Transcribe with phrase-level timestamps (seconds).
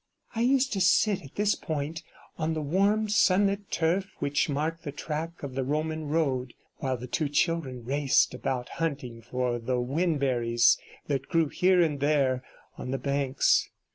[0.33, 2.01] I used to sit at this point
[2.35, 7.05] on the warm sunlit turf which marked the track of the Roman Road, while the
[7.05, 12.43] two children raced about hunting for the whinberries that grew here and there
[12.79, 13.69] on the banks.